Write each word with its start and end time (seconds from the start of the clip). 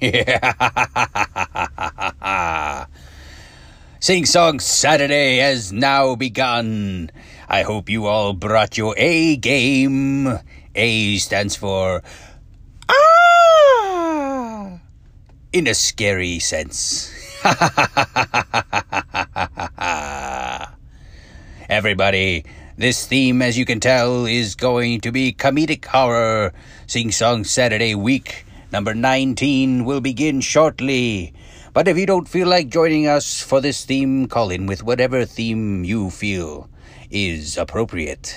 Sing 4.00 4.24
Song 4.24 4.60
Saturday 4.60 5.44
has 5.44 5.74
now 5.74 6.14
begun. 6.14 7.10
I 7.50 7.64
hope 7.64 7.90
you 7.90 8.06
all 8.06 8.32
brought 8.32 8.78
your 8.78 8.94
A 8.96 9.36
game. 9.36 10.38
A 10.74 11.18
stands 11.18 11.54
for 11.54 12.02
Ah! 12.88 14.80
In 15.52 15.66
a 15.66 15.74
scary 15.74 16.38
sense. 16.38 17.12
Everybody, 21.68 22.46
this 22.78 23.06
theme, 23.06 23.42
as 23.42 23.58
you 23.58 23.66
can 23.66 23.80
tell, 23.80 24.24
is 24.24 24.54
going 24.54 25.02
to 25.02 25.12
be 25.12 25.34
comedic 25.34 25.84
horror. 25.84 26.54
Sing 26.86 27.12
Song 27.12 27.44
Saturday 27.44 27.94
week 27.94 28.46
number 28.72 28.94
19 28.94 29.84
will 29.84 30.00
begin 30.00 30.40
shortly. 30.40 31.32
But 31.72 31.86
if 31.88 31.96
you 31.96 32.06
don't 32.06 32.28
feel 32.28 32.48
like 32.48 32.68
joining 32.68 33.06
us 33.06 33.42
for 33.42 33.60
this 33.60 33.84
theme, 33.84 34.26
call 34.26 34.50
in 34.50 34.66
with 34.66 34.82
whatever 34.82 35.24
theme 35.24 35.84
you 35.84 36.10
feel 36.10 36.68
is 37.10 37.56
appropriate. 37.56 38.36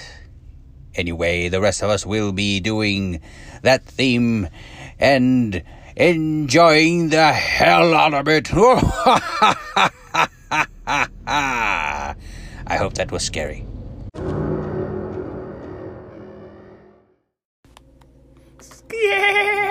Anyway, 0.96 1.50
the 1.50 1.60
rest 1.60 1.82
of 1.82 1.90
us 1.90 2.06
will 2.06 2.32
be 2.32 2.60
doing 2.60 3.22
that 3.64 3.84
theme 3.84 4.48
and 5.00 5.64
enjoying 5.96 7.10
the 7.10 7.34
hell 7.34 7.94
out 7.94 8.14
of 8.14 8.28
it. 8.28 8.54
I 12.66 12.78
hope 12.78 12.94
that 12.94 13.12
was 13.12 13.24
scary. 13.24 13.66
Scary 18.60 19.63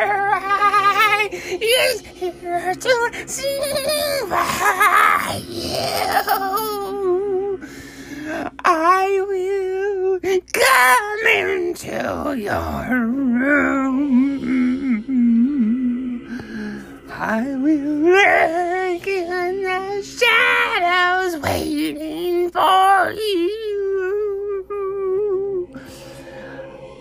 is 1.33 2.01
here 2.03 2.75
to 2.75 3.13
by 4.29 5.43
you. 5.49 5.73
I 8.65 9.25
will 9.29 10.21
come 10.53 11.27
into 11.27 12.37
your 12.39 13.07
room. 13.07 14.13
I 17.11 17.57
will 17.57 17.97
lurk 18.11 19.07
in 19.07 19.63
the 19.63 20.03
shadows 20.03 21.37
waiting 21.41 22.51
for 22.51 23.13
you. 23.13 23.63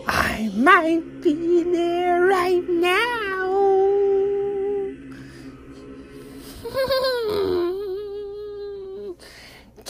I 0.07 0.49
might 0.55 1.21
be 1.21 1.63
there 1.63 2.27
right 2.27 2.69
now. 2.69 3.40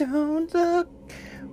Don't 0.02 0.52
look 0.56 0.90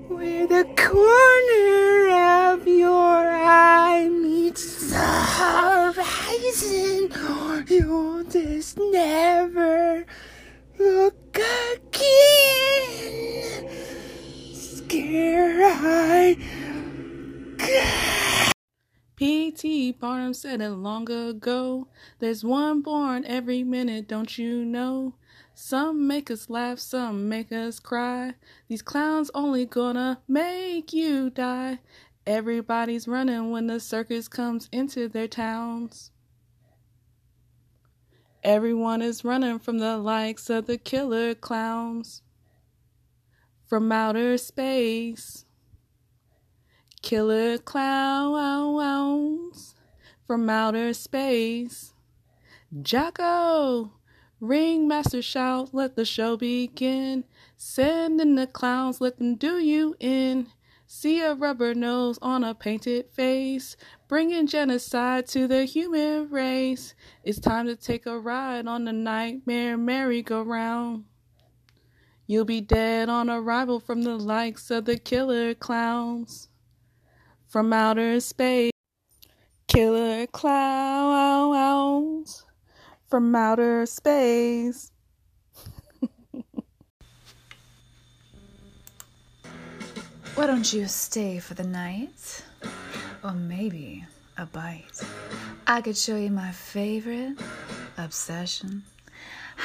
where 0.09 0.47
the 0.47 0.65
corner 0.75 2.51
of 2.51 2.67
your 2.67 3.31
eye 3.31 4.09
meets 4.09 4.89
the 4.89 4.97
horizon. 4.97 7.13
or 7.29 7.63
You'll 7.69 8.25
just 8.25 8.79
never 8.79 10.07
look 10.79 11.39
again. 11.85 13.69
Scare 14.55 15.61
I. 15.65 16.39
P.T. 19.17 19.93
Barnum 19.93 20.33
said 20.33 20.63
it 20.63 20.71
long 20.71 21.11
ago. 21.11 21.89
There's 22.19 22.43
one 22.45 22.81
born 22.81 23.27
every 23.27 23.63
minute, 23.63 24.09
don't 24.09 24.39
you 24.39 24.65
know? 24.65 25.17
Some 25.61 26.06
make 26.06 26.31
us 26.31 26.48
laugh, 26.48 26.78
some 26.78 27.28
make 27.28 27.51
us 27.51 27.81
cry. 27.81 28.34
These 28.69 28.81
clowns 28.81 29.28
only 29.34 29.67
gonna 29.67 30.20
make 30.29 30.92
you 30.92 31.30
die. 31.30 31.80
Everybody's 32.24 33.08
running 33.08 33.51
when 33.51 33.67
the 33.67 33.80
circus 33.80 34.29
comes 34.29 34.69
into 34.70 35.08
their 35.08 35.27
towns. 35.27 36.13
Everyone 38.45 39.02
is 39.02 39.24
running 39.24 39.58
from 39.58 39.79
the 39.79 39.98
likes 39.98 40.48
of 40.48 40.67
the 40.67 40.79
killer 40.79 41.35
clowns 41.35 42.23
from 43.67 43.90
outer 43.90 44.39
space. 44.39 45.45
Killer 47.02 47.58
clowns 47.58 48.95
from 50.25 50.48
outer 50.48 50.95
space. 50.95 51.95
Jocko, 52.80 53.98
ringmaster 54.41 55.23
shout, 55.23 55.71
let 55.73 55.97
the 55.97 56.05
show 56.05 56.37
begin. 56.37 57.25
Send 57.57 58.21
in 58.21 58.35
the 58.35 58.47
clowns, 58.47 59.01
let 59.01 59.19
them 59.19 59.37
do 59.37 59.59
you 59.59 59.97
in. 60.01 60.49
See 60.87 61.21
a 61.21 61.35
rubber 61.35 61.75
nose 61.75 62.19
on 62.23 62.43
a 62.43 62.55
painted 62.55 63.11
face, 63.11 63.77
bringing 64.09 64.47
genocide 64.47 65.27
to 65.29 65.47
the 65.47 65.65
human 65.67 66.31
race. 66.31 66.95
It's 67.23 67.39
time 67.39 67.67
to 67.67 67.77
take 67.77 68.07
a 68.07 68.19
ride 68.19 68.67
on 68.67 68.85
the 68.85 68.93
nightmare 68.93 69.77
merry-go-round. 69.77 71.05
You'll 72.27 72.47
be 72.47 72.63
dead 72.63 73.09
on 73.09 73.29
arrival 73.29 73.81
from 73.81 74.03
the 74.03 74.17
likes 74.17 74.70
of 74.70 74.87
the 74.87 74.99
killer 74.99 75.55
clowns 75.55 76.49
from 77.47 77.73
outer 77.73 78.20
space. 78.20 78.73
Killer 79.67 80.27
clowns 80.27 80.59
from 83.08 83.35
outer 83.35 83.86
space. 83.86 84.92
Why 90.35 90.46
don't 90.46 90.73
you 90.73 90.86
stay 90.86 91.41
for 91.41 91.55
the 91.55 91.64
night? 91.64 92.45
Or 93.24 93.33
maybe 93.33 94.05
a 94.36 94.46
bite. 94.46 95.01
I 95.67 95.80
could 95.80 95.96
show 95.96 96.14
you 96.17 96.30
my 96.30 96.52
favorite 96.52 97.36
obsession. 97.96 98.85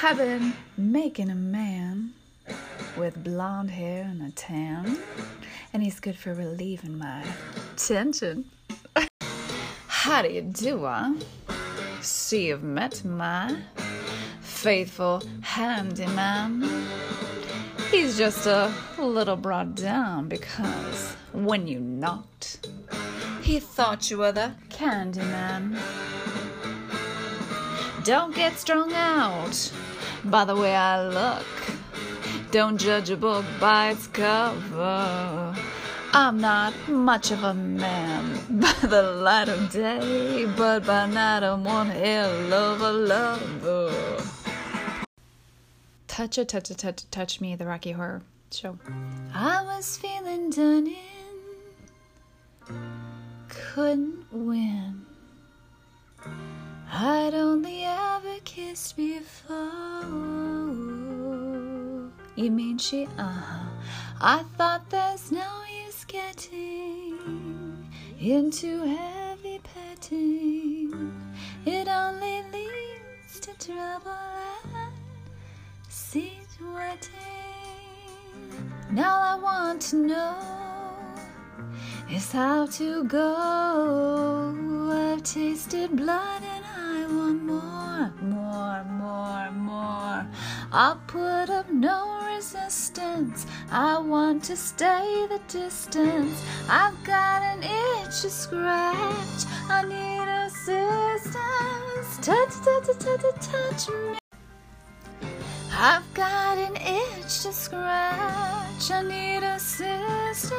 I've 0.02 0.18
been 0.18 0.54
making 0.76 1.30
a 1.30 1.36
man 1.36 2.14
with 2.98 3.24
blonde 3.24 3.70
hair 3.70 4.04
and 4.10 4.24
a 4.24 4.32
tan, 4.32 4.98
and 5.74 5.84
he's 5.84 6.00
good 6.00 6.18
for 6.18 6.34
relieving 6.34 6.98
my 6.98 7.24
tension. 7.78 8.46
How 9.88 10.24
do 10.24 10.30
you 10.30 10.42
do, 10.42 10.86
huh? 10.86 11.14
See, 12.04 12.48
you've 12.48 12.64
met 12.64 13.06
my 13.06 13.56
faithful 14.42 15.24
handyman. 15.42 16.86
He's 17.92 18.18
just 18.18 18.46
a 18.46 18.74
little 19.00 19.38
brought 19.38 19.76
down 19.76 20.28
because 20.28 21.16
when 21.32 21.66
you 21.66 21.80
knocked, 21.80 22.68
he 23.42 23.62
thought 23.62 24.12
you 24.12 24.18
were 24.18 24.34
the 24.34 24.52
candy 24.70 25.22
man. 25.22 25.80
Don't 28.04 28.36
get 28.36 28.60
strung 28.60 28.92
out 28.92 29.72
by 30.26 30.44
the 30.44 30.58
way 30.58 30.76
I 30.76 31.08
look. 31.08 31.48
Don't 32.52 32.78
judge 32.78 33.12
a 33.12 33.16
book 33.16 33.46
by 33.62 33.92
its 33.92 34.08
cover. 34.08 35.56
I'm 36.16 36.40
not 36.40 36.76
much 36.88 37.32
of 37.32 37.44
a 37.44 37.56
man 37.56 38.40
by 38.60 38.72
the 38.84 39.02
light 39.02 39.50
of 39.50 39.72
day, 39.72 40.46
but 40.56 40.86
by 40.86 41.08
night 41.08 41.42
I'm 41.42 41.64
one 41.64 41.90
hell 41.90 42.54
of 42.54 42.82
a 42.82 42.92
lover. 42.92 44.24
Touch 46.08 46.38
a 46.38 46.46
touch 46.46 46.70
a 46.70 46.76
touch 46.76 47.04
it, 47.04 47.08
touch 47.10 47.42
me, 47.42 47.56
the 47.56 47.66
Rocky 47.66 47.94
Horror 47.94 48.22
Show. 48.52 48.78
I 49.34 49.64
was 49.64 49.98
feeling 49.98 50.52
done 50.52 50.86
in, 50.86 50.96
couldn't 53.50 54.32
win. 54.32 55.08
I'd 56.92 57.34
only 57.34 57.86
ever 57.86 58.36
kissed 58.46 58.96
before. 58.98 59.58
You 62.36 62.52
mean 62.52 62.78
she? 62.78 63.08
Uh 63.18 63.24
huh. 63.24 63.64
I 64.22 64.44
thought 64.58 64.92
there's 64.92 65.32
no 65.32 65.63
getting 66.14 67.90
into 68.20 68.86
heavy 68.86 69.60
petting. 69.64 71.12
It 71.66 71.88
only 71.88 72.44
leads 72.54 73.40
to 73.42 73.52
trouble 73.58 74.12
and 74.76 74.94
seat 75.90 76.48
wetting. 76.72 77.10
Now 78.92 79.20
I 79.20 79.40
want 79.42 79.82
to 79.90 79.96
know 79.96 80.53
is 82.10 82.32
how 82.32 82.66
to 82.66 83.04
go. 83.06 84.54
I've 84.92 85.24
tasted 85.24 85.96
blood 85.96 86.44
and 86.44 86.66
I 86.66 87.06
want 87.08 87.44
more, 87.44 88.14
more, 88.22 88.84
more, 88.84 89.52
more. 89.52 90.28
I'll 90.72 91.02
put 91.08 91.50
up 91.50 91.70
no 91.72 92.20
resistance. 92.36 93.46
I 93.72 94.00
want 94.00 94.44
to 94.46 94.56
stay 94.56 95.28
the 95.30 95.40
distance. 95.48 96.44
I've 96.70 97.02
got 97.04 97.42
an 97.42 97.64
itch 97.64 98.22
to 98.22 98.30
scratch. 98.30 99.46
I 99.70 99.84
need 99.88 100.28
assistance. 100.46 101.38
Touch, 102.22 102.54
touch, 102.66 102.88
touch 103.00 103.52
touch 103.52 103.90
me. 103.90 104.18
I've 105.72 106.14
got 106.14 106.58
an 106.58 106.76
itch 106.76 107.44
to 107.44 107.54
scratch. 107.54 108.63
I 108.92 109.02
need 109.04 109.44
assistance. 109.44 110.52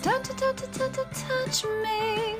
Touch, 0.00 0.28
touch, 0.28 0.56
touch, 0.56 0.72
touch, 0.72 0.96
touch 1.14 1.64
me. 1.82 2.36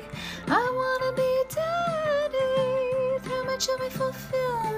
I 0.47 0.71
wanna 0.79 1.11
be 1.15 1.43
daddy. 1.49 3.19
Through 3.23 3.45
my 3.45 3.57
chubby, 3.57 3.89
fulfill 3.89 4.70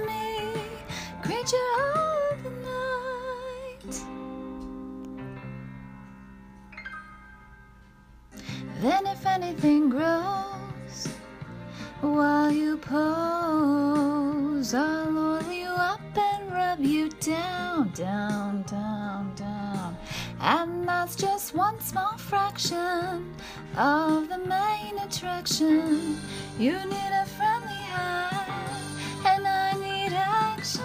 You 26.64 26.72
need 26.72 27.12
a 27.12 27.26
friendly 27.26 27.84
hand, 27.92 28.88
and 29.26 29.46
I 29.46 29.74
need 29.74 30.14
action. 30.14 30.82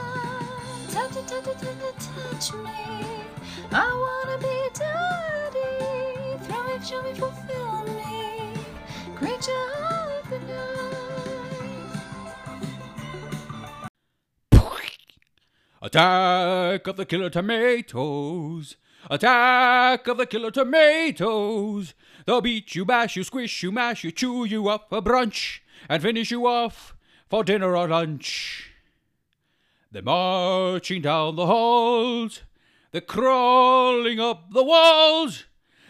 Touch, 0.91 1.15
touch, 1.15 1.45
touch, 1.45 1.61
touch, 1.61 2.07
touch 2.17 2.53
me. 2.65 2.81
I 3.71 3.87
wanna 4.03 4.39
be 4.43 4.57
daddy. 4.75 6.37
Throw 6.43 6.63
me, 6.67 6.75
show 6.85 7.01
me, 7.01 7.13
fulfill 7.15 7.85
me. 7.95 8.55
Creature 9.15 9.67
of 9.89 10.29
the 10.31 10.39
night. 10.51 10.79
Attack 15.81 16.89
of 16.89 16.97
the 16.97 17.07
killer 17.07 17.31
tomatoes. 17.31 18.77
Attack 19.09 20.09
of 20.09 20.17
the 20.17 20.27
killer 20.27 20.51
tomatoes. 20.51 21.95
They'll 22.29 22.43
beat 22.43 22.75
you, 22.75 22.85
bash 22.85 23.17
you, 23.17 23.25
squish 23.25 23.63
you, 23.63 23.73
mash 23.73 24.05
you, 24.05 24.11
chew 24.11 24.45
you 24.45 24.69
up 24.69 24.91
for 24.91 25.01
brunch, 25.01 25.61
and 25.89 26.03
finish 26.03 26.31
you 26.31 26.47
off 26.47 26.95
for 27.31 27.43
dinner 27.43 27.75
or 27.75 27.89
lunch. 27.89 28.71
They're 29.91 30.03
marching 30.03 31.01
down 31.01 31.37
the 31.37 31.47
halls. 31.47 32.43
They're 32.93 33.01
crawling 33.01 34.21
up 34.21 34.53
the 34.53 34.63
walls. 34.63 35.47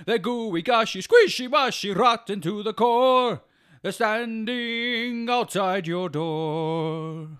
They're 0.06 0.18
gooey, 0.18 0.62
gushy, 0.62 1.02
squishy, 1.02 1.50
mushy, 1.50 1.90
rotten 1.90 2.40
to 2.42 2.62
the 2.62 2.72
core. 2.72 3.42
They're 3.82 3.90
standing 3.90 5.28
outside 5.28 5.88
your 5.88 6.08
door. 6.08 7.30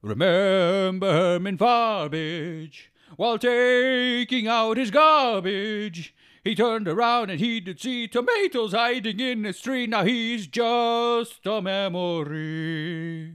Remember 0.00 1.12
Herman 1.12 1.58
Farbage 1.58 2.90
while 3.16 3.36
taking 3.36 4.48
out 4.48 4.78
his 4.78 4.90
garbage. 4.90 6.14
He 6.42 6.54
turned 6.54 6.88
around 6.88 7.30
and 7.30 7.38
he 7.38 7.60
did 7.60 7.80
see 7.80 8.08
tomatoes 8.08 8.72
hiding 8.72 9.20
in 9.20 9.44
his 9.44 9.60
tree. 9.60 9.86
Now 9.86 10.04
he's 10.04 10.46
just 10.46 11.46
a 11.46 11.60
memory. 11.60 13.34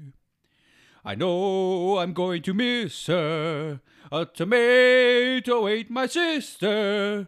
I 1.03 1.13
know 1.13 1.99
I'm 1.99 2.13
going 2.13 2.41
to 2.41 2.53
miss 2.53 3.05
her. 3.05 3.79
A 4.11 4.25
tomato 4.25 5.67
ate 5.67 5.91
my 5.91 6.07
sister. 6.07 7.27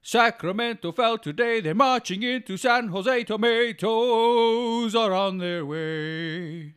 Sacramento 0.00 0.92
fell 0.92 1.18
today. 1.18 1.60
They're 1.60 1.74
marching 1.74 2.22
into 2.22 2.56
San 2.56 2.88
Jose. 2.88 3.24
Tomatoes 3.24 4.94
are 4.94 5.12
on 5.12 5.36
their 5.36 5.66
way. 5.66 6.74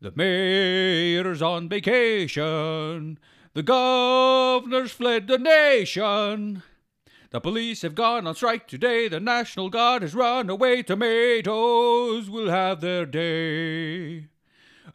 The 0.00 0.12
mayor's 0.16 1.40
on 1.40 1.68
vacation. 1.68 3.20
The 3.54 3.62
governor's 3.62 4.90
fled 4.90 5.28
the 5.28 5.38
nation. 5.38 6.64
The 7.32 7.40
police 7.40 7.80
have 7.80 7.94
gone 7.94 8.26
on 8.26 8.34
strike 8.34 8.68
today. 8.68 9.08
The 9.08 9.18
National 9.18 9.70
Guard 9.70 10.02
has 10.02 10.14
run 10.14 10.50
away. 10.50 10.82
Tomatoes 10.82 12.28
will 12.28 12.50
have 12.50 12.82
their 12.82 13.06
day. 13.06 14.26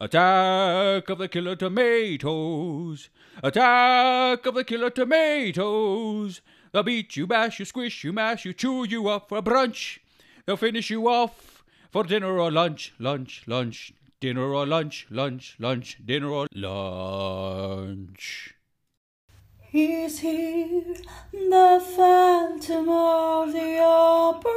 Attack 0.00 1.10
of 1.10 1.18
the 1.18 1.26
killer 1.26 1.56
tomatoes. 1.56 3.08
Attack 3.42 4.46
of 4.46 4.54
the 4.54 4.62
killer 4.62 4.90
tomatoes. 4.90 6.40
They'll 6.70 6.84
beat 6.84 7.16
you, 7.16 7.26
bash 7.26 7.58
you, 7.58 7.64
squish 7.64 8.04
you, 8.04 8.12
mash 8.12 8.44
you, 8.44 8.52
chew 8.52 8.84
you 8.84 9.08
up 9.08 9.30
for 9.30 9.42
brunch. 9.42 9.98
They'll 10.46 10.56
finish 10.56 10.90
you 10.90 11.08
off 11.08 11.64
for 11.90 12.04
dinner 12.04 12.38
or 12.38 12.52
lunch, 12.52 12.94
lunch, 13.00 13.42
lunch, 13.48 13.92
dinner 14.20 14.54
or 14.54 14.64
lunch, 14.64 15.08
lunch, 15.10 15.56
lunch, 15.58 15.98
dinner 16.06 16.28
or 16.28 16.46
lunch. 16.54 18.54
He's 19.70 20.20
here, 20.20 20.94
the 21.30 21.84
Phantom 21.94 22.88
of 22.88 23.52
the 23.52 23.78
Opera. 23.80 24.50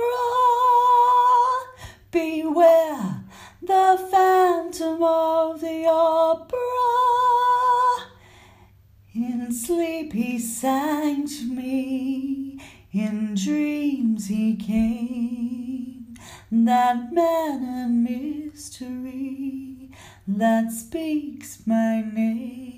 Beware, 2.11 3.25
the 3.61 4.07
Phantom 4.09 5.03
of 5.03 5.59
the 5.59 5.85
Opera. 5.85 6.59
In 9.13 9.51
sleep 9.51 10.13
he 10.13 10.39
sang 10.39 11.27
to 11.27 11.43
me, 11.43 12.61
in 12.93 13.35
dreams 13.35 14.27
he 14.27 14.55
came. 14.55 16.15
That 16.49 17.11
man 17.11 17.65
and 17.65 18.01
mystery 18.05 19.91
that 20.25 20.71
speaks 20.71 21.67
my 21.67 21.99
name. 22.01 22.70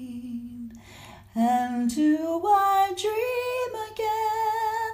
And 1.35 1.89
do 1.89 2.43
I 2.45 2.93
dream 2.95 3.73
again? 3.91 4.93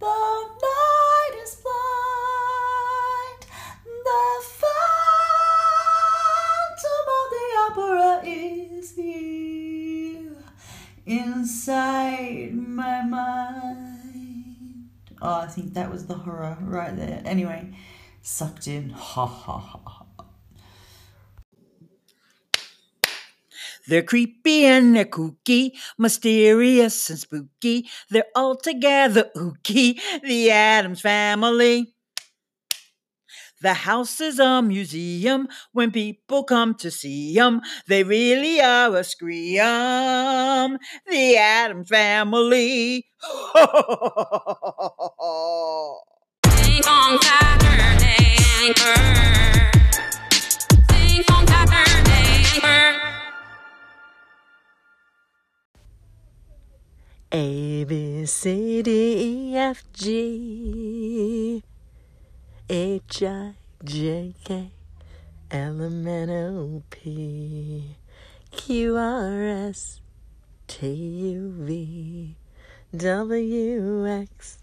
The 0.00 0.48
night 0.62 1.34
is 1.44 1.54
blind. 1.62 3.46
The 4.04 4.42
phantom 4.42 4.76
of 7.16 7.26
the 7.30 7.46
opera 7.66 8.20
is 8.24 8.96
here 8.96 10.36
inside 11.06 12.52
my 12.52 13.04
mind. 13.04 14.90
Oh, 15.22 15.40
I 15.42 15.46
think 15.46 15.74
that 15.74 15.88
was 15.90 16.06
the 16.06 16.14
horror 16.14 16.58
right 16.62 16.96
there. 16.96 17.22
Anyway, 17.24 17.76
sucked 18.22 18.66
in. 18.66 18.90
Ha 18.90 19.24
ha 19.24 19.58
ha 19.58 20.05
They're 23.88 24.02
creepy 24.02 24.64
and 24.64 24.96
they're 24.96 25.04
kooky, 25.04 25.72
mysterious 25.98 27.08
and 27.10 27.18
spooky. 27.18 27.88
They're 28.10 28.24
all 28.34 28.56
together 28.56 29.30
ooky. 29.36 30.00
The 30.22 30.50
Addams 30.50 31.00
family. 31.00 31.92
The 33.62 33.72
house 33.72 34.20
is 34.20 34.38
a 34.38 34.60
museum 34.60 35.48
when 35.72 35.90
people 35.90 36.44
come 36.44 36.74
to 36.74 36.90
see 36.90 37.38
'em. 37.38 37.62
They 37.88 38.02
really 38.04 38.60
are 38.60 38.94
a 38.94 39.02
scream. 39.02 40.78
The 41.06 41.36
Addams 41.38 41.88
family. 41.88 43.06
Sing 46.44 46.82
song 46.82 47.18
Saturday 47.22 48.36
anchor. 48.60 48.96
Sing 50.90 51.22
song 51.24 51.46
Saturday 51.46 52.44
anchor. 52.62 53.15
A 57.32 57.82
B 57.82 58.24
C 58.24 58.82
D 58.82 59.50
E 59.50 59.56
F 59.56 59.82
G 59.92 61.60
H 62.70 63.22
I 63.24 63.54
J 63.82 64.32
K 64.44 64.70
L 65.50 65.82
M 65.82 66.06
N 66.06 66.30
O 66.30 66.82
P 66.88 67.96
Q 68.52 68.96
R 68.96 69.42
S 69.42 70.00
T 70.68 70.86
U 70.88 71.52
V 71.58 72.36
W 72.96 74.06
X 74.06 74.58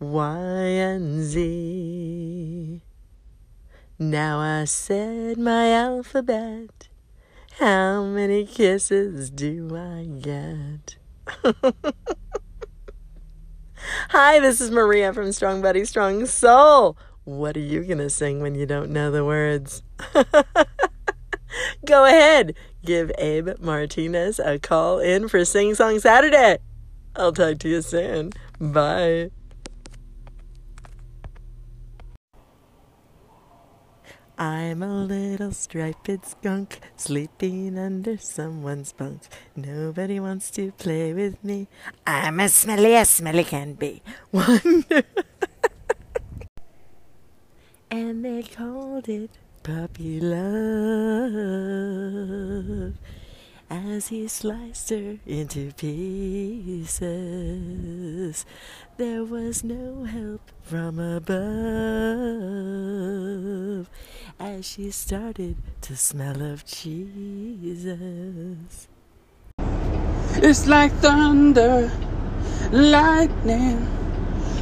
Y 0.00 0.38
and 0.38 1.22
Z. 1.22 2.80
Now 3.98 4.40
I 4.40 4.64
said 4.64 5.36
my 5.36 5.70
alphabet. 5.70 6.88
How 7.60 8.04
many 8.04 8.46
kisses 8.46 9.28
do 9.28 9.76
I 9.76 10.04
get? 10.04 10.96
Hi, 14.10 14.40
this 14.40 14.60
is 14.60 14.70
Maria 14.70 15.12
from 15.12 15.32
Strong 15.32 15.62
Body, 15.62 15.84
Strong 15.84 16.26
Soul. 16.26 16.96
What 17.24 17.56
are 17.56 17.60
you 17.60 17.84
going 17.84 17.98
to 17.98 18.10
sing 18.10 18.40
when 18.40 18.54
you 18.54 18.66
don't 18.66 18.90
know 18.90 19.10
the 19.10 19.24
words? 19.24 19.82
Go 21.86 22.04
ahead, 22.04 22.54
give 22.84 23.10
Abe 23.18 23.58
Martinez 23.60 24.38
a 24.38 24.58
call 24.58 24.98
in 24.98 25.28
for 25.28 25.44
Sing 25.44 25.74
Song 25.74 25.98
Saturday. 25.98 26.58
I'll 27.16 27.32
talk 27.32 27.58
to 27.60 27.68
you 27.68 27.80
soon. 27.80 28.32
Bye. 28.58 29.30
I'm 34.36 34.82
a 34.82 35.04
little 35.04 35.52
striped 35.52 36.26
skunk 36.26 36.80
sleeping 36.96 37.78
under 37.78 38.18
someone's 38.18 38.92
bunk. 38.92 39.22
Nobody 39.54 40.18
wants 40.18 40.50
to 40.52 40.72
play 40.72 41.12
with 41.12 41.42
me. 41.44 41.68
I'm 42.04 42.40
as 42.40 42.52
smelly 42.52 42.96
as 42.96 43.10
smelly 43.10 43.44
can 43.44 43.74
be. 43.74 44.02
Wonder. 44.32 45.04
and 47.90 48.24
they 48.24 48.42
called 48.42 49.08
it 49.08 49.30
puppy 49.62 50.18
love 50.20 51.54
as 53.70 54.08
he 54.08 54.28
sliced 54.28 54.90
her 54.90 55.18
into 55.26 55.72
pieces. 55.72 56.94
There 58.96 59.24
was 59.24 59.64
no 59.64 60.04
help 60.04 60.50
from 60.62 60.98
above 60.98 61.34
as 64.38 64.66
she 64.66 64.90
started 64.90 65.56
to 65.82 65.96
smell 65.96 66.42
of 66.42 66.64
Jesus. 66.66 67.78
It's 70.36 70.66
like 70.66 70.92
thunder, 70.94 71.90
lightning. 72.70 73.88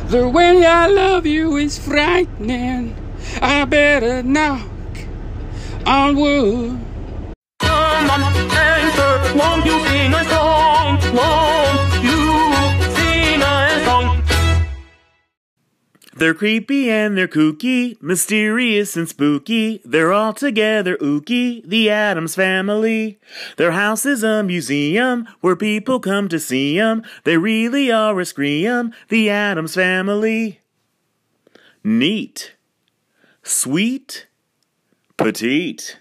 The 0.09 0.29
way 0.29 0.65
I 0.67 0.87
love 0.87 1.27
you 1.27 1.57
is 1.57 1.79
frightening. 1.79 2.95
I 3.41 3.65
better 3.65 4.23
knock 4.23 4.69
on 5.87 6.17
wood. 6.17 6.79
Won't 9.35 9.65
you 9.65 9.81
sing 9.87 10.13
a 10.13 10.25
song? 10.25 10.99
Won't 11.15 11.92
They're 16.15 16.35
creepy 16.35 16.91
and 16.91 17.17
they're 17.17 17.27
kooky, 17.27 18.01
mysterious 18.03 18.97
and 18.97 19.09
spooky. 19.09 19.81
They're 19.85 20.13
all 20.13 20.35
together 20.35 20.97
ooky, 20.99 21.67
the 21.67 21.89
Addams 21.89 22.35
family. 22.35 23.19
Their 23.57 23.73
house 23.73 24.05
is 24.05 24.23
a 24.23 24.43
museum 24.43 25.27
where 25.41 25.57
people 25.57 26.01
come 26.01 26.29
to 26.29 26.39
see 26.39 26.79
'em. 26.79 27.03
They 27.25 27.39
really 27.39 27.91
are 27.91 28.21
a 28.21 28.27
scream, 28.27 28.93
the 29.09 29.31
Addams 29.31 29.75
family. 29.75 30.61
Neat, 31.83 32.55
sweet, 33.43 34.27
petite. 35.17 35.99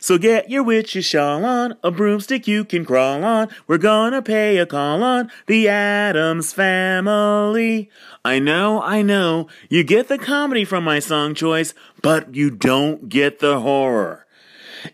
So 0.00 0.18
get 0.18 0.50
your 0.50 0.62
witch's 0.62 1.04
shawl 1.04 1.44
on, 1.44 1.76
a 1.82 1.90
broomstick 1.90 2.46
you 2.46 2.64
can 2.64 2.84
crawl 2.84 3.24
on. 3.24 3.48
We're 3.66 3.78
gonna 3.78 4.22
pay 4.22 4.58
a 4.58 4.66
call 4.66 5.02
on 5.02 5.30
the 5.46 5.68
Addams 5.68 6.52
family. 6.52 7.90
I 8.24 8.38
know, 8.38 8.82
I 8.82 9.02
know, 9.02 9.48
you 9.68 9.84
get 9.84 10.08
the 10.08 10.18
comedy 10.18 10.64
from 10.64 10.84
my 10.84 10.98
song 10.98 11.34
choice, 11.34 11.74
but 12.02 12.34
you 12.34 12.50
don't 12.50 13.08
get 13.08 13.38
the 13.38 13.60
horror. 13.60 14.26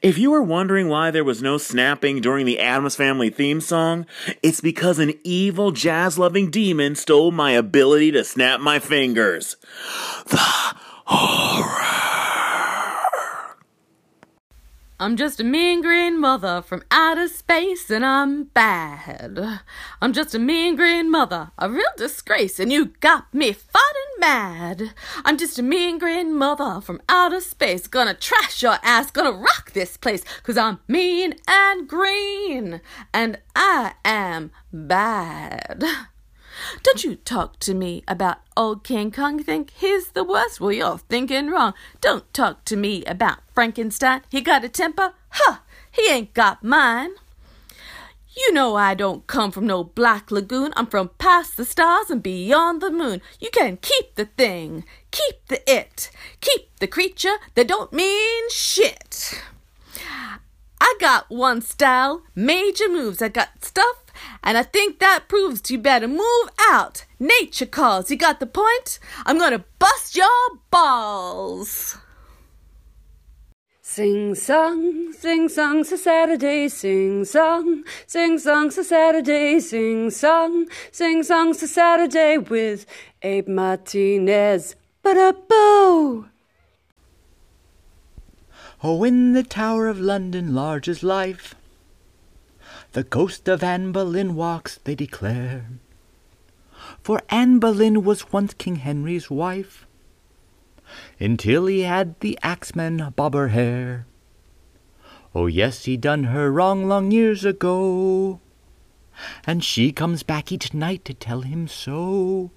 If 0.01 0.17
you 0.17 0.31
were 0.31 0.43
wondering 0.43 0.89
why 0.89 1.11
there 1.11 1.25
was 1.25 1.43
no 1.43 1.59
snapping 1.59 2.21
during 2.21 2.47
the 2.47 2.61
Addams 2.61 2.97
Family 2.97 3.31
theme 3.31 3.61
song, 3.61 4.07
it's 4.43 4.61
because 4.61 4.99
an 4.99 5.13
evil 5.25 5.71
jazz 5.73 6.19
loving 6.19 6.51
demon 6.51 6.95
stole 6.95 7.31
my 7.31 7.53
ability 7.53 8.13
to 8.13 8.25
snap 8.25 8.61
my 8.61 8.79
fingers. 8.79 9.57
The 10.29 10.39
horror. 11.05 12.02
I'm 15.03 15.17
just 15.17 15.41
a 15.41 15.45
mean 15.45 15.83
green 15.83 16.21
mother 16.21 16.63
from 16.63 16.85
outer 16.93 17.27
space 17.27 17.91
and 17.91 18.07
I'm 18.07 18.45
bad. 18.45 19.61
I'm 20.01 20.13
just 20.13 20.33
a 20.33 20.39
mean 20.39 20.77
green 20.77 21.11
mother, 21.11 21.51
a 21.59 21.69
real 21.69 21.91
disgrace, 21.97 22.61
and 22.61 22.71
you 22.71 22.93
got 23.01 23.35
me 23.35 23.53
fighting 23.53 24.21
mad. 24.21 24.95
I'm 25.25 25.37
just 25.39 25.59
a 25.59 25.63
mean 25.65 25.99
green 25.99 26.37
mother 26.37 26.81
from 26.81 27.03
outer 27.09 27.41
space, 27.41 27.89
gonna 27.89 28.15
trash 28.15 28.63
your 28.63 28.79
ass, 28.85 29.11
gonna 29.11 29.33
rock 29.33 29.73
this 29.73 29.97
place, 29.97 30.23
cause 30.45 30.57
I'm 30.57 30.79
mean 30.87 31.35
and 31.49 31.89
green, 31.89 32.81
and 33.13 33.41
I 33.57 33.95
am 34.05 34.53
bad. 34.73 35.83
Don't 36.83 37.05
you 37.05 37.17
talk 37.17 37.59
to 37.61 37.75
me 37.75 38.03
about 38.07 38.39
old 38.57 38.85
King 38.85 39.11
Kong. 39.11 39.43
Think 39.43 39.71
he's 39.71 40.09
the 40.09 40.25
worst? 40.25 40.61
Well, 40.61 40.73
you're 40.73 40.99
thinking 40.99 41.51
wrong. 41.51 41.75
Don't 42.01 42.33
talk 42.33 42.65
to 42.67 42.77
me 42.77 43.05
about 43.05 43.39
Frankenstein. 43.55 44.23
He 44.31 44.41
got 44.41 44.65
a 44.65 44.69
temper? 44.69 45.15
Huh, 45.31 45.59
he 45.91 46.09
ain't 46.11 46.35
got 46.35 46.63
mine. 46.63 47.13
You 48.35 48.53
know 48.53 48.77
I 48.77 48.95
don't 48.95 49.27
come 49.27 49.51
from 49.51 49.67
no 49.67 49.85
black 49.85 50.31
lagoon. 50.31 50.73
I'm 50.75 50.87
from 50.87 51.11
past 51.19 51.59
the 51.59 51.67
stars 51.67 52.09
and 52.09 52.23
beyond 52.23 52.81
the 52.81 52.91
moon. 52.91 53.21
You 53.41 53.51
can 53.51 53.77
keep 53.77 54.15
the 54.15 54.25
thing, 54.25 54.85
keep 55.11 55.47
the 55.49 55.61
it, 55.71 56.11
keep 56.41 56.75
the 56.79 56.87
creature 56.87 57.37
that 57.55 57.69
don't 57.69 57.93
mean 57.93 58.49
shit. 58.51 59.43
I 60.81 60.97
got 60.99 61.31
one 61.31 61.61
style, 61.61 62.23
major 62.35 62.89
moves. 62.89 63.21
I 63.21 63.29
got 63.29 63.65
stuff, 63.65 64.02
and 64.43 64.59
I 64.59 64.63
think 64.63 64.99
that 64.99 65.29
proves 65.29 65.71
you 65.71 65.79
better 65.79 66.09
move 66.09 66.49
out. 66.59 67.05
Nature 67.19 67.67
calls. 67.67 68.11
You 68.11 68.17
got 68.17 68.41
the 68.41 68.47
point? 68.47 68.99
I'm 69.27 69.39
gonna 69.39 69.65
bust 69.79 70.17
your 70.17 70.29
balls. 70.71 71.99
Sing 73.95 74.35
song, 74.35 75.13
sing 75.13 75.51
song, 75.51 75.85
for 75.85 75.99
Saturday, 75.99 76.67
sing 76.69 77.27
song, 77.27 77.85
sing 78.07 78.39
song, 78.39 78.71
for 78.71 78.83
Saturday, 78.83 79.61
sing 79.61 80.11
song, 80.11 80.67
sing 80.91 81.23
song, 81.23 81.53
for 81.53 81.67
Saturday 81.67 82.39
with 82.39 82.87
Abe 83.21 83.49
Martinez. 83.49 84.77
Ba-da-boo! 85.03 86.27
Oh, 88.83 89.05
in 89.05 89.33
the 89.33 89.43
Tower 89.43 89.89
of 89.89 90.01
London, 90.01 90.55
large 90.55 90.89
as 90.89 91.03
life, 91.03 91.55
the 92.93 93.03
ghost 93.03 93.49
of 93.49 93.63
Anne 93.63 93.93
Boleyn 93.93 94.35
walks, 94.35 94.79
they 94.85 94.95
declare. 94.95 95.67
For 97.03 97.23
Anne 97.31 97.59
Boleyn 97.59 98.05
was 98.05 98.33
once 98.33 98.55
King 98.55 98.77
Henry's 98.77 99.31
wife, 99.31 99.87
until 101.19 101.67
he 101.67 101.81
had 101.81 102.21
the 102.21 102.39
axeman 102.43 103.13
bob 103.17 103.35
her 103.35 103.49
hair. 103.49 104.07
Oh, 105.35 105.47
yes, 105.47 105.87
he 105.87 105.97
done 105.97 106.25
her 106.25 106.53
wrong 106.53 106.87
long 106.87 107.11
years 107.11 107.45
ago, 107.45 108.41
and 109.47 109.65
she 109.65 109.91
comes 109.91 110.23
back 110.23 110.53
each 110.53 110.75
night 110.75 111.05
to 111.07 111.15
tell 111.15 111.41
him 111.43 111.69
so. 111.69 112.51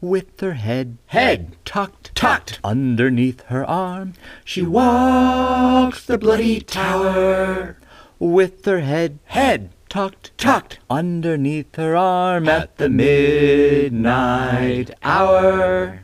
With 0.00 0.40
her 0.40 0.54
head, 0.54 0.96
head 1.06 1.56
tucked, 1.64 2.14
tucked 2.14 2.60
underneath 2.62 3.42
her 3.46 3.68
arm, 3.68 4.14
she 4.44 4.62
walks 4.62 6.06
the 6.06 6.16
bloody 6.16 6.60
tower. 6.60 7.76
With 8.20 8.64
her 8.64 8.80
head, 8.80 9.20
head 9.26 9.70
tucked, 9.88 10.36
tucked 10.36 10.80
underneath 10.90 11.76
her 11.76 11.96
arm 11.96 12.48
at 12.48 12.76
the 12.76 12.88
midnight 12.88 14.90
hour. 15.04 16.00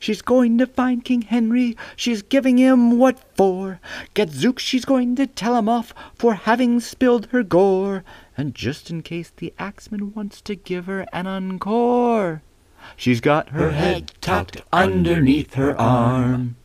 She's 0.00 0.22
going 0.22 0.58
to 0.58 0.66
find 0.66 1.04
King 1.04 1.22
Henry, 1.22 1.76
she's 1.94 2.22
giving 2.22 2.58
him 2.58 2.98
what 2.98 3.20
for. 3.36 3.78
Gadzooks, 4.14 4.64
she's 4.64 4.84
going 4.84 5.14
to 5.16 5.28
tell 5.28 5.56
him 5.56 5.68
off 5.68 5.94
for 6.16 6.34
having 6.34 6.80
spilled 6.80 7.26
her 7.26 7.44
gore. 7.44 8.02
And 8.36 8.52
just 8.52 8.90
in 8.90 9.02
case 9.02 9.30
the 9.30 9.54
axeman 9.56 10.12
wants 10.14 10.40
to 10.42 10.56
give 10.56 10.86
her 10.86 11.06
an 11.12 11.28
encore, 11.28 12.42
she's 12.96 13.20
got 13.20 13.50
her 13.50 13.70
head 13.70 14.10
tucked 14.20 14.62
underneath 14.72 15.54
her 15.54 15.80
arm. 15.80 16.56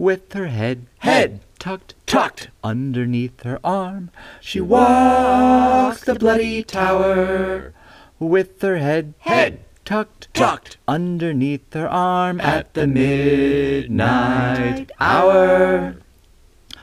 With 0.00 0.32
her 0.32 0.46
head, 0.46 0.86
head 1.00 1.40
tucked, 1.58 1.94
tucked 2.06 2.48
underneath 2.64 3.42
her 3.42 3.60
arm, 3.62 4.10
she 4.40 4.58
walks 4.58 6.04
the 6.04 6.14
bloody 6.14 6.62
tower. 6.62 7.74
With 8.18 8.62
her 8.62 8.78
head, 8.78 9.12
head 9.18 9.60
tucked, 9.84 10.32
tucked 10.32 10.78
underneath 10.88 11.74
her 11.74 11.86
arm 11.86 12.40
at 12.40 12.72
the 12.72 12.86
midnight 12.86 14.90
hour. 14.98 15.96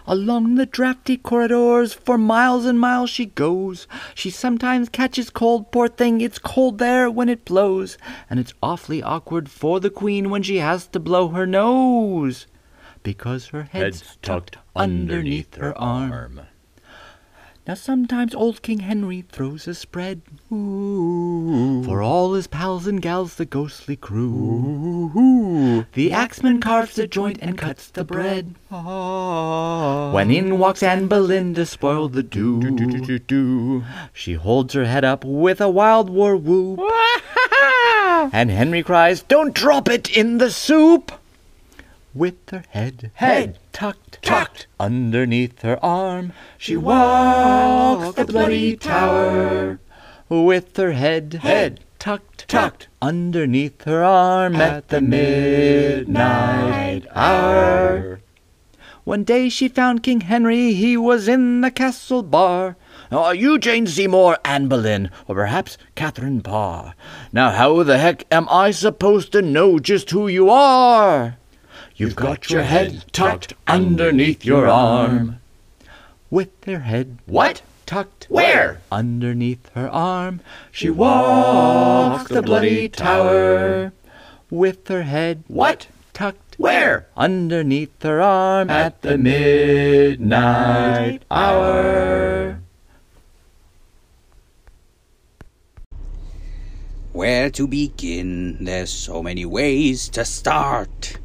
Along 0.05 0.53
the 0.53 0.67
drafty 0.67 1.17
corridors 1.17 1.95
for 1.95 2.19
miles 2.19 2.67
and 2.67 2.79
miles 2.79 3.09
she 3.09 3.25
goes. 3.25 3.87
She 4.13 4.29
sometimes 4.29 4.89
catches 4.89 5.31
cold, 5.31 5.71
poor 5.71 5.87
thing, 5.87 6.21
it's 6.21 6.37
cold 6.37 6.77
there 6.77 7.09
when 7.09 7.29
it 7.29 7.45
blows. 7.45 7.97
And 8.29 8.39
it's 8.39 8.53
awfully 8.61 9.01
awkward 9.01 9.49
for 9.49 9.79
the 9.79 9.89
queen 9.89 10.29
when 10.29 10.43
she 10.43 10.57
has 10.57 10.85
to 10.89 10.99
blow 10.99 11.29
her 11.29 11.47
nose. 11.47 12.45
Because 13.07 13.47
her 13.47 13.63
head's 13.63 14.17
tucked 14.21 14.57
underneath 14.75 15.55
her 15.55 15.73
arm. 15.77 16.41
Now 17.65 17.75
sometimes 17.75 18.35
old 18.35 18.61
King 18.61 18.79
Henry 18.79 19.21
throws 19.21 19.65
a 19.65 19.75
spread 19.75 20.23
Ooh. 20.51 21.83
for 21.85 22.01
all 22.01 22.33
his 22.33 22.47
pals 22.47 22.85
and 22.85 23.01
gals, 23.01 23.35
the 23.35 23.45
ghostly 23.45 23.95
crew. 23.95 25.09
Ooh. 25.15 25.85
The 25.93 26.11
axeman 26.11 26.59
carves 26.59 26.95
the 26.95 27.07
joint 27.07 27.39
and 27.41 27.57
cuts 27.57 27.87
the 27.87 28.03
bread. 28.03 28.55
Ah. 28.69 30.11
When 30.11 30.29
in 30.29 30.59
walks 30.59 30.83
Anne 30.83 31.07
Boleyn 31.07 31.53
to 31.53 31.65
spoil 31.65 32.09
the 32.09 32.23
do. 32.23 33.85
She 34.11 34.33
holds 34.33 34.73
her 34.73 34.83
head 34.83 35.05
up 35.05 35.23
with 35.23 35.61
a 35.61 35.69
wild 35.69 36.09
war 36.09 36.35
whoop. 36.35 36.81
and 38.33 38.51
Henry 38.51 38.83
cries, 38.83 39.21
"Don't 39.21 39.53
drop 39.53 39.87
it 39.87 40.09
in 40.09 40.39
the 40.39 40.51
soup." 40.51 41.13
With 42.17 42.49
her 42.49 42.63
head, 42.69 43.11
Head 43.13 43.59
tucked, 43.71 44.23
tucked 44.23 44.65
underneath 44.79 45.61
her 45.61 45.77
arm, 45.85 46.33
she 46.57 46.75
walks 46.75 48.15
the 48.15 48.25
bloody 48.25 48.75
tower. 48.75 49.79
With 50.27 50.75
her 50.77 50.93
head, 50.93 51.41
Head 51.43 51.81
tucked, 51.99 52.47
tucked 52.47 52.87
underneath 53.03 53.83
her 53.83 54.03
arm 54.03 54.55
at 54.55 54.87
the 54.87 54.99
midnight 54.99 57.05
hour. 57.13 58.19
One 59.03 59.23
day 59.23 59.47
she 59.47 59.67
found 59.67 60.01
King 60.01 60.21
Henry, 60.21 60.73
he 60.73 60.97
was 60.97 61.27
in 61.27 61.61
the 61.61 61.69
castle 61.69 62.23
bar. 62.23 62.77
Are 63.11 63.35
you 63.35 63.59
Jane 63.59 63.85
Seymour, 63.85 64.39
Anne 64.43 64.67
Boleyn, 64.67 65.11
or 65.27 65.35
perhaps 65.35 65.77
Catherine 65.93 66.41
Parr? 66.41 66.95
Now 67.31 67.51
how 67.51 67.83
the 67.83 67.99
heck 67.99 68.23
am 68.31 68.47
I 68.49 68.71
supposed 68.71 69.31
to 69.33 69.43
know 69.43 69.77
just 69.77 70.09
who 70.09 70.27
you 70.27 70.49
are? 70.49 71.37
You've 71.97 72.15
got 72.15 72.51
your 72.51 72.61
head 72.61 73.05
tucked 73.11 73.53
underneath 73.65 74.45
your 74.45 74.67
arm. 74.67 75.39
With 76.29 76.51
her 76.65 76.81
head 76.81 77.17
What? 77.25 77.63
tucked 77.87 78.27
Where? 78.29 78.81
Underneath 78.91 79.67
her 79.73 79.89
arm, 79.89 80.41
she 80.71 80.91
walks 80.91 82.29
the 82.29 82.43
bloody 82.43 82.87
tower. 82.87 83.93
With 84.51 84.87
her 84.89 85.01
head 85.01 85.43
What? 85.47 85.87
tucked 86.13 86.59
Where? 86.59 87.07
underneath 87.17 88.03
her 88.03 88.21
arm 88.21 88.69
at 88.69 89.01
the 89.01 89.17
midnight 89.17 91.23
hour. 91.31 92.59
Where 97.11 97.49
to 97.49 97.67
begin? 97.67 98.63
There's 98.63 98.91
so 98.91 99.23
many 99.23 99.45
ways 99.45 100.09
to 100.09 100.23
start. 100.23 101.17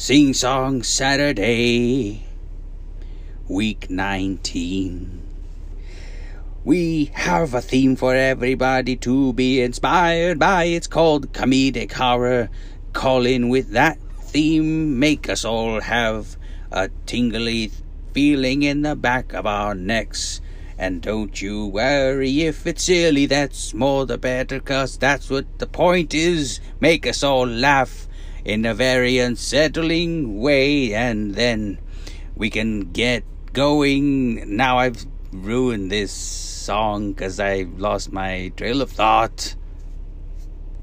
Sing 0.00 0.32
Song 0.32 0.82
Saturday, 0.82 2.24
week 3.48 3.90
19. 3.90 5.22
We 6.64 7.10
have 7.12 7.52
a 7.52 7.60
theme 7.60 7.96
for 7.96 8.14
everybody 8.14 8.96
to 8.96 9.34
be 9.34 9.60
inspired 9.60 10.38
by. 10.38 10.64
It's 10.64 10.86
called 10.86 11.34
comedic 11.34 11.92
horror. 11.92 12.48
Call 12.94 13.26
in 13.26 13.50
with 13.50 13.72
that 13.72 13.98
theme. 14.22 14.98
Make 14.98 15.28
us 15.28 15.44
all 15.44 15.82
have 15.82 16.38
a 16.72 16.88
tingly 17.04 17.70
feeling 18.14 18.62
in 18.62 18.80
the 18.80 18.96
back 18.96 19.34
of 19.34 19.44
our 19.44 19.74
necks. 19.74 20.40
And 20.78 21.02
don't 21.02 21.42
you 21.42 21.66
worry 21.66 22.44
if 22.44 22.66
it's 22.66 22.84
silly, 22.84 23.26
that's 23.26 23.74
more 23.74 24.06
the 24.06 24.16
better, 24.16 24.60
'cause 24.60 24.96
that's 24.96 25.28
what 25.28 25.44
the 25.58 25.66
point 25.66 26.14
is. 26.14 26.58
Make 26.80 27.06
us 27.06 27.22
all 27.22 27.46
laugh 27.46 28.08
in 28.44 28.64
a 28.64 28.74
very 28.74 29.18
unsettling 29.18 30.40
way, 30.40 30.94
and 30.94 31.34
then 31.34 31.78
we 32.34 32.50
can 32.50 32.92
get 32.92 33.24
going. 33.52 34.56
Now 34.56 34.78
I've 34.78 35.06
ruined 35.32 35.90
this 35.90 36.12
song 36.12 37.14
'cause 37.14 37.38
I 37.38 37.66
lost 37.76 38.12
my 38.12 38.52
trail 38.56 38.80
of 38.82 38.90
thought. 38.90 39.56